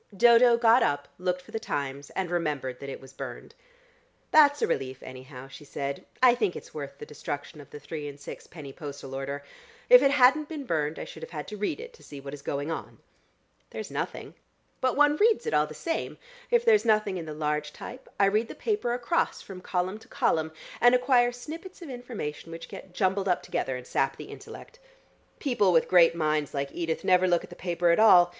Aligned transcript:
Dodo 0.17 0.57
got 0.57 0.81
up, 0.81 1.09
looked 1.19 1.43
for 1.43 1.51
the 1.51 1.59
Times, 1.59 2.09
and 2.15 2.31
remembered 2.31 2.79
that 2.79 2.89
it 2.89 2.99
was 2.99 3.13
burned. 3.13 3.53
"That's 4.31 4.63
a 4.63 4.65
relief 4.65 5.03
anyhow," 5.03 5.47
she 5.47 5.63
said. 5.63 6.07
"I 6.23 6.33
think 6.33 6.55
it's 6.55 6.73
worth 6.73 6.97
the 6.97 7.05
destruction 7.05 7.61
of 7.61 7.69
the 7.69 7.79
three 7.79 8.07
and 8.07 8.19
six 8.19 8.47
penny 8.47 8.73
postal 8.73 9.13
order. 9.13 9.43
If 9.91 10.01
it 10.01 10.09
hadn't 10.09 10.49
been 10.49 10.63
burned 10.65 10.97
I 10.97 11.03
should 11.05 11.21
have 11.29 11.45
to 11.45 11.55
read 11.55 11.79
it 11.79 11.93
to 11.93 12.01
see 12.01 12.19
what 12.19 12.33
is 12.33 12.41
going 12.41 12.71
on." 12.71 12.97
"There's 13.69 13.91
nothing." 13.91 14.33
"But 14.81 14.95
one 14.97 15.17
reads 15.17 15.45
it 15.45 15.53
all 15.53 15.67
the 15.67 15.75
same. 15.75 16.17
If 16.49 16.65
there's 16.65 16.83
nothing 16.83 17.17
in 17.17 17.25
the 17.27 17.33
large 17.35 17.71
type, 17.71 18.09
I 18.19 18.25
read 18.25 18.47
the 18.47 18.55
paper 18.55 18.95
across 18.95 19.43
from 19.43 19.61
column 19.61 19.99
to 19.99 20.07
column, 20.07 20.51
and 20.81 20.95
acquire 20.95 21.31
snippets 21.31 21.83
of 21.83 21.91
information 21.91 22.51
which 22.51 22.69
get 22.69 22.95
jumbled 22.95 23.27
up 23.27 23.43
together 23.43 23.75
and 23.75 23.85
sap 23.85 24.17
the 24.17 24.29
intellect. 24.33 24.79
People 25.37 25.71
with 25.71 25.87
great 25.87 26.15
minds 26.15 26.55
like 26.55 26.71
Edith 26.73 27.03
never 27.03 27.27
look 27.27 27.43
at 27.43 27.51
the 27.51 27.55
paper 27.55 27.91
at 27.91 27.99
all. 27.99 28.29